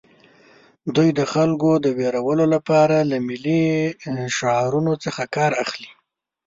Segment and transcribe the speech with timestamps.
[0.95, 3.63] دوی د خلکو د ویرولو لپاره له ملي
[4.37, 5.89] شعارونو څخه کار اخلي